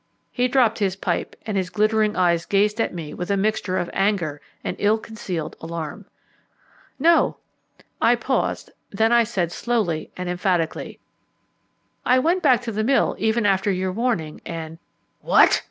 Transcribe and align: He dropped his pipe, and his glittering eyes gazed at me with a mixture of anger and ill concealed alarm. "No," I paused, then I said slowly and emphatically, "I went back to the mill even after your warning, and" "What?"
He 0.31 0.47
dropped 0.47 0.79
his 0.79 0.95
pipe, 0.95 1.35
and 1.45 1.55
his 1.55 1.69
glittering 1.69 2.15
eyes 2.15 2.47
gazed 2.47 2.81
at 2.81 2.91
me 2.91 3.13
with 3.13 3.29
a 3.29 3.37
mixture 3.37 3.77
of 3.77 3.87
anger 3.93 4.41
and 4.63 4.75
ill 4.79 4.97
concealed 4.97 5.55
alarm. 5.61 6.07
"No," 6.97 7.37
I 8.01 8.15
paused, 8.15 8.71
then 8.89 9.11
I 9.11 9.23
said 9.23 9.51
slowly 9.51 10.09
and 10.17 10.27
emphatically, 10.27 10.99
"I 12.03 12.17
went 12.17 12.41
back 12.41 12.63
to 12.63 12.71
the 12.71 12.83
mill 12.83 13.15
even 13.19 13.45
after 13.45 13.69
your 13.71 13.91
warning, 13.91 14.41
and" 14.43 14.79
"What?" 15.21 15.59